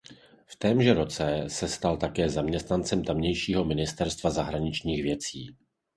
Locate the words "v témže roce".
0.45-1.43